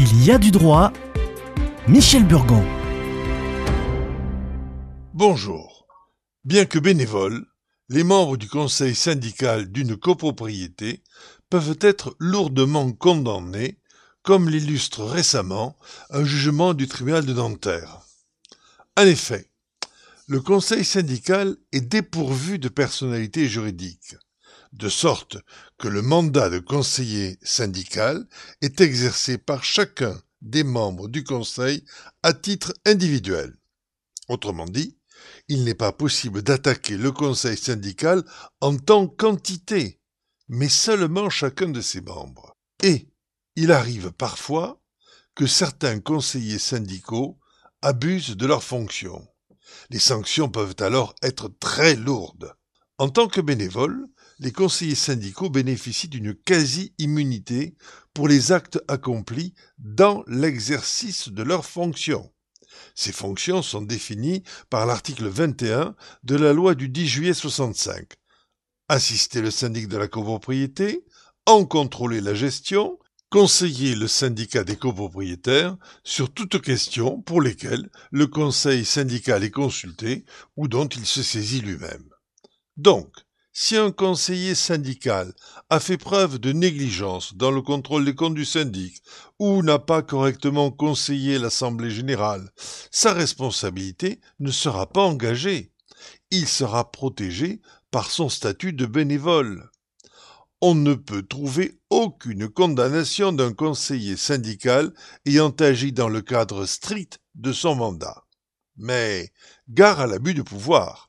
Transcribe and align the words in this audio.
Il 0.00 0.24
y 0.24 0.30
a 0.30 0.38
du 0.38 0.52
droit. 0.52 0.92
Michel 1.88 2.24
Burgon. 2.24 2.64
Bonjour. 5.12 5.88
Bien 6.44 6.66
que 6.66 6.78
bénévoles, 6.78 7.44
les 7.88 8.04
membres 8.04 8.36
du 8.36 8.48
conseil 8.48 8.94
syndical 8.94 9.72
d'une 9.72 9.96
copropriété 9.96 11.02
peuvent 11.50 11.76
être 11.80 12.14
lourdement 12.20 12.92
condamnés, 12.92 13.80
comme 14.22 14.48
l'illustre 14.48 15.02
récemment 15.02 15.76
un 16.10 16.22
jugement 16.22 16.74
du 16.74 16.86
tribunal 16.86 17.26
de 17.26 17.32
Nanterre. 17.32 17.98
En 18.96 19.02
effet, 19.02 19.50
le 20.28 20.40
conseil 20.40 20.84
syndical 20.84 21.56
est 21.72 21.80
dépourvu 21.80 22.60
de 22.60 22.68
personnalité 22.68 23.48
juridique, 23.48 24.14
de 24.72 24.88
sorte 24.88 25.38
que 25.78 25.88
le 25.88 26.02
mandat 26.02 26.50
de 26.50 26.58
conseiller 26.58 27.38
syndical 27.42 28.26
est 28.60 28.80
exercé 28.80 29.38
par 29.38 29.64
chacun 29.64 30.20
des 30.42 30.64
membres 30.64 31.08
du 31.08 31.24
conseil 31.24 31.84
à 32.22 32.32
titre 32.32 32.72
individuel. 32.86 33.56
Autrement 34.28 34.66
dit, 34.66 34.98
il 35.48 35.64
n'est 35.64 35.74
pas 35.74 35.92
possible 35.92 36.42
d'attaquer 36.42 36.96
le 36.96 37.12
conseil 37.12 37.56
syndical 37.56 38.24
en 38.60 38.76
tant 38.76 39.08
qu'entité, 39.08 40.00
mais 40.48 40.68
seulement 40.68 41.30
chacun 41.30 41.68
de 41.68 41.80
ses 41.80 42.00
membres. 42.00 42.56
Et 42.82 43.08
il 43.56 43.72
arrive 43.72 44.12
parfois 44.12 44.80
que 45.34 45.46
certains 45.46 46.00
conseillers 46.00 46.58
syndicaux 46.58 47.38
abusent 47.82 48.36
de 48.36 48.46
leurs 48.46 48.62
fonctions. 48.62 49.26
Les 49.90 49.98
sanctions 49.98 50.48
peuvent 50.48 50.76
alors 50.80 51.14
être 51.22 51.48
très 51.60 51.94
lourdes. 51.94 52.54
En 52.98 53.08
tant 53.08 53.28
que 53.28 53.40
bénévoles, 53.40 54.08
les 54.38 54.52
conseillers 54.52 54.94
syndicaux 54.94 55.50
bénéficient 55.50 56.08
d'une 56.08 56.34
quasi-immunité 56.34 57.74
pour 58.14 58.28
les 58.28 58.52
actes 58.52 58.80
accomplis 58.88 59.54
dans 59.78 60.24
l'exercice 60.26 61.28
de 61.28 61.42
leurs 61.42 61.66
fonctions. 61.66 62.32
Ces 62.94 63.12
fonctions 63.12 63.62
sont 63.62 63.82
définies 63.82 64.42
par 64.70 64.86
l'article 64.86 65.26
21 65.26 65.94
de 66.22 66.36
la 66.36 66.52
loi 66.52 66.74
du 66.74 66.88
10 66.88 67.06
juillet 67.06 67.34
65. 67.34 68.12
Assister 68.88 69.40
le 69.40 69.50
syndic 69.50 69.88
de 69.88 69.96
la 69.96 70.08
copropriété, 70.08 71.04
en 71.46 71.64
contrôler 71.64 72.20
la 72.20 72.34
gestion, 72.34 72.98
conseiller 73.30 73.94
le 73.94 74.08
syndicat 74.08 74.64
des 74.64 74.76
copropriétaires 74.76 75.76
sur 76.04 76.32
toute 76.32 76.62
question 76.62 77.20
pour 77.20 77.40
lesquelles 77.42 77.90
le 78.10 78.26
conseil 78.26 78.84
syndical 78.84 79.44
est 79.44 79.50
consulté 79.50 80.24
ou 80.56 80.68
dont 80.68 80.88
il 80.88 81.04
se 81.04 81.22
saisit 81.22 81.60
lui-même. 81.60 82.08
Donc, 82.76 83.08
si 83.60 83.76
un 83.76 83.90
conseiller 83.90 84.54
syndical 84.54 85.34
a 85.68 85.80
fait 85.80 85.96
preuve 85.96 86.38
de 86.38 86.52
négligence 86.52 87.34
dans 87.34 87.50
le 87.50 87.60
contrôle 87.60 88.04
des 88.04 88.14
comptes 88.14 88.36
du 88.36 88.44
syndic 88.44 89.02
ou 89.40 89.64
n'a 89.64 89.80
pas 89.80 90.00
correctement 90.00 90.70
conseillé 90.70 91.40
l'Assemblée 91.40 91.90
générale, 91.90 92.52
sa 92.92 93.12
responsabilité 93.12 94.20
ne 94.38 94.52
sera 94.52 94.86
pas 94.88 95.02
engagée. 95.02 95.72
Il 96.30 96.46
sera 96.46 96.92
protégé 96.92 97.60
par 97.90 98.12
son 98.12 98.28
statut 98.28 98.72
de 98.72 98.86
bénévole. 98.86 99.68
On 100.60 100.76
ne 100.76 100.94
peut 100.94 101.24
trouver 101.24 101.80
aucune 101.90 102.48
condamnation 102.48 103.32
d'un 103.32 103.52
conseiller 103.52 104.16
syndical 104.16 104.94
ayant 105.26 105.50
agi 105.50 105.90
dans 105.90 106.08
le 106.08 106.22
cadre 106.22 106.64
strict 106.64 107.18
de 107.34 107.52
son 107.52 107.74
mandat. 107.74 108.22
Mais 108.76 109.32
gare 109.68 109.98
à 109.98 110.06
l'abus 110.06 110.34
de 110.34 110.42
pouvoir. 110.42 111.08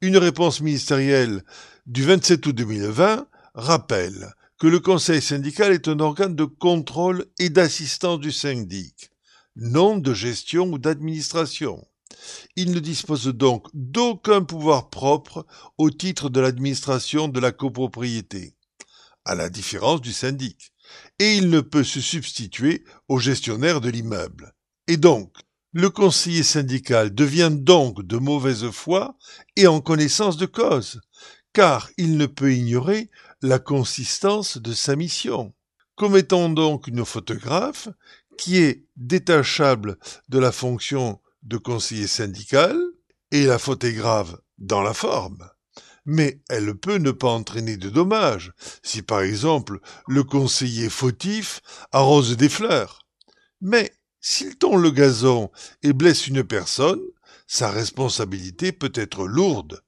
Une 0.00 0.16
réponse 0.16 0.60
ministérielle 0.60 1.42
du 1.88 2.02
27 2.04 2.46
août 2.46 2.54
2020 2.54 3.26
rappelle 3.54 4.34
que 4.58 4.66
le 4.66 4.78
conseil 4.78 5.22
syndical 5.22 5.72
est 5.72 5.88
un 5.88 6.00
organe 6.00 6.36
de 6.36 6.44
contrôle 6.44 7.24
et 7.38 7.48
d'assistance 7.48 8.20
du 8.20 8.30
syndic, 8.30 9.10
non 9.56 9.96
de 9.96 10.12
gestion 10.12 10.66
ou 10.70 10.76
d'administration. 10.76 11.82
Il 12.56 12.72
ne 12.72 12.78
dispose 12.78 13.28
donc 13.28 13.68
d'aucun 13.72 14.42
pouvoir 14.42 14.90
propre 14.90 15.46
au 15.78 15.88
titre 15.90 16.28
de 16.28 16.40
l'administration 16.40 17.26
de 17.26 17.40
la 17.40 17.52
copropriété, 17.52 18.54
à 19.24 19.34
la 19.34 19.48
différence 19.48 20.02
du 20.02 20.12
syndic, 20.12 20.74
et 21.18 21.36
il 21.36 21.48
ne 21.48 21.62
peut 21.62 21.84
se 21.84 22.02
substituer 22.02 22.84
au 23.08 23.18
gestionnaire 23.18 23.80
de 23.80 23.88
l'immeuble. 23.88 24.52
Et 24.88 24.98
donc, 24.98 25.32
le 25.72 25.88
conseiller 25.88 26.42
syndical 26.42 27.14
devient 27.14 27.50
donc 27.52 28.02
de 28.02 28.18
mauvaise 28.18 28.68
foi 28.70 29.16
et 29.56 29.66
en 29.66 29.80
connaissance 29.80 30.36
de 30.36 30.46
cause, 30.46 31.00
car 31.52 31.90
il 31.96 32.16
ne 32.16 32.26
peut 32.26 32.52
ignorer 32.52 33.10
la 33.42 33.58
consistance 33.58 34.58
de 34.58 34.72
sa 34.72 34.96
mission. 34.96 35.54
Commettons 35.96 36.48
donc 36.48 36.86
une 36.86 37.04
photographe 37.04 37.88
qui 38.36 38.58
est 38.58 38.84
détachable 38.96 39.98
de 40.28 40.38
la 40.38 40.52
fonction 40.52 41.20
de 41.42 41.56
conseiller 41.56 42.06
syndical 42.06 42.78
et 43.30 43.46
la 43.46 43.58
photographe 43.58 44.36
dans 44.58 44.82
la 44.82 44.94
forme. 44.94 45.48
Mais 46.04 46.40
elle 46.48 46.74
peut 46.74 46.98
ne 46.98 47.10
pas 47.10 47.28
entraîner 47.28 47.76
de 47.76 47.90
dommages 47.90 48.52
si 48.82 49.02
par 49.02 49.20
exemple 49.20 49.80
le 50.06 50.24
conseiller 50.24 50.88
fautif 50.88 51.60
arrose 51.92 52.36
des 52.36 52.48
fleurs. 52.48 53.00
Mais 53.60 53.92
s'il 54.20 54.56
tombe 54.56 54.80
le 54.80 54.90
gazon 54.90 55.50
et 55.82 55.92
blesse 55.92 56.28
une 56.28 56.44
personne, 56.44 57.02
sa 57.46 57.70
responsabilité 57.70 58.72
peut 58.72 58.92
être 58.94 59.26
lourde 59.26 59.82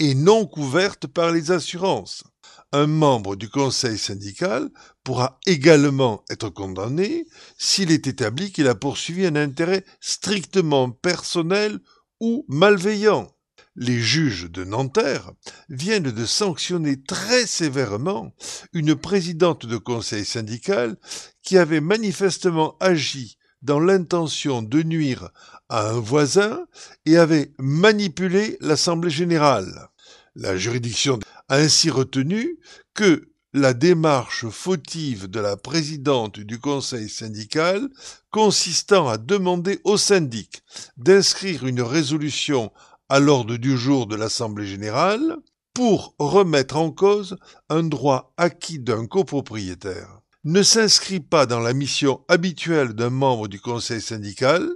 et 0.00 0.14
non 0.14 0.46
couverte 0.46 1.06
par 1.06 1.30
les 1.30 1.52
assurances. 1.52 2.24
Un 2.72 2.86
membre 2.86 3.36
du 3.36 3.50
conseil 3.50 3.98
syndical 3.98 4.70
pourra 5.04 5.38
également 5.46 6.24
être 6.30 6.48
condamné 6.48 7.26
s'il 7.58 7.90
est 7.92 8.06
établi 8.06 8.50
qu'il 8.50 8.66
a 8.66 8.74
poursuivi 8.74 9.26
un 9.26 9.36
intérêt 9.36 9.84
strictement 10.00 10.90
personnel 10.90 11.78
ou 12.18 12.46
malveillant. 12.48 13.28
Les 13.76 14.00
juges 14.00 14.50
de 14.50 14.64
Nanterre 14.64 15.32
viennent 15.68 16.10
de 16.10 16.26
sanctionner 16.26 17.02
très 17.02 17.46
sévèrement 17.46 18.34
une 18.72 18.94
présidente 18.94 19.66
de 19.66 19.76
conseil 19.76 20.24
syndical 20.24 20.96
qui 21.42 21.58
avait 21.58 21.80
manifestement 21.80 22.76
agi 22.80 23.36
dans 23.62 23.80
l'intention 23.80 24.62
de 24.62 24.82
nuire 24.82 25.30
à 25.68 25.90
un 25.90 26.00
voisin 26.00 26.66
et 27.06 27.16
avait 27.16 27.52
manipulé 27.58 28.56
l'Assemblée 28.60 29.10
générale. 29.10 29.88
La 30.34 30.56
juridiction 30.56 31.18
a 31.48 31.56
ainsi 31.56 31.90
retenu 31.90 32.58
que 32.94 33.30
la 33.52 33.74
démarche 33.74 34.48
fautive 34.48 35.28
de 35.28 35.40
la 35.40 35.56
présidente 35.56 36.38
du 36.38 36.60
conseil 36.60 37.08
syndical 37.08 37.88
consistant 38.30 39.08
à 39.08 39.18
demander 39.18 39.80
au 39.82 39.96
syndic 39.96 40.62
d'inscrire 40.96 41.66
une 41.66 41.82
résolution 41.82 42.70
à 43.08 43.18
l'ordre 43.18 43.56
du 43.56 43.76
jour 43.76 44.06
de 44.06 44.14
l'Assemblée 44.14 44.66
générale 44.66 45.36
pour 45.74 46.14
remettre 46.18 46.76
en 46.76 46.92
cause 46.92 47.38
un 47.68 47.82
droit 47.82 48.32
acquis 48.36 48.78
d'un 48.78 49.06
copropriétaire 49.06 50.20
ne 50.44 50.62
s'inscrit 50.62 51.20
pas 51.20 51.46
dans 51.46 51.60
la 51.60 51.74
mission 51.74 52.24
habituelle 52.28 52.94
d'un 52.94 53.10
membre 53.10 53.48
du 53.48 53.60
conseil 53.60 54.00
syndical, 54.00 54.68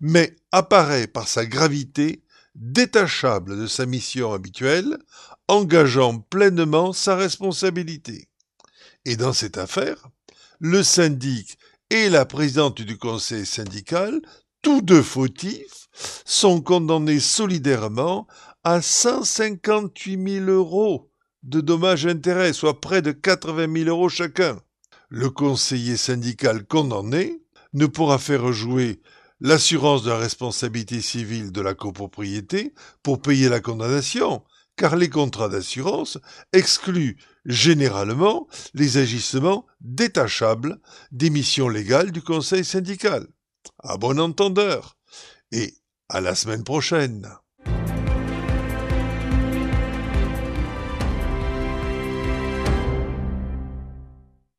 mais 0.00 0.36
apparaît 0.52 1.06
par 1.06 1.28
sa 1.28 1.46
gravité 1.46 2.22
détachable 2.54 3.58
de 3.58 3.66
sa 3.66 3.86
mission 3.86 4.32
habituelle, 4.32 4.98
engageant 5.48 6.18
pleinement 6.18 6.92
sa 6.92 7.16
responsabilité. 7.16 8.28
Et 9.04 9.16
dans 9.16 9.32
cette 9.32 9.58
affaire, 9.58 10.08
le 10.60 10.82
syndic 10.82 11.58
et 11.90 12.08
la 12.08 12.24
présidente 12.24 12.82
du 12.82 12.98
conseil 12.98 13.46
syndical, 13.46 14.20
tous 14.62 14.82
deux 14.82 15.02
fautifs, 15.02 15.88
sont 16.24 16.60
condamnés 16.60 17.20
solidairement 17.20 18.26
à 18.62 18.80
158 18.80 20.44
000 20.44 20.46
euros 20.46 21.10
de 21.42 21.60
dommages-intérêts, 21.60 22.52
soit 22.52 22.80
près 22.80 23.02
de 23.02 23.12
80 23.12 23.84
000 23.84 23.88
euros 23.88 24.08
chacun. 24.08 24.60
Le 25.12 25.28
conseiller 25.28 25.96
syndical 25.96 26.64
condamné 26.64 27.42
ne 27.72 27.86
pourra 27.86 28.20
faire 28.20 28.52
jouer 28.52 29.00
l'assurance 29.40 30.04
de 30.04 30.10
la 30.10 30.18
responsabilité 30.18 31.00
civile 31.00 31.50
de 31.50 31.60
la 31.60 31.74
copropriété 31.74 32.72
pour 33.02 33.20
payer 33.20 33.48
la 33.48 33.58
condamnation, 33.58 34.44
car 34.76 34.94
les 34.94 35.08
contrats 35.08 35.48
d'assurance 35.48 36.18
excluent 36.52 37.16
généralement 37.44 38.46
les 38.72 38.98
agissements 38.98 39.66
détachables 39.80 40.78
des 41.10 41.30
missions 41.30 41.68
légales 41.68 42.12
du 42.12 42.22
conseil 42.22 42.64
syndical. 42.64 43.26
À 43.80 43.96
bon 43.96 44.20
entendeur. 44.20 44.96
Et 45.50 45.74
à 46.08 46.20
la 46.20 46.36
semaine 46.36 46.62
prochaine. 46.62 47.28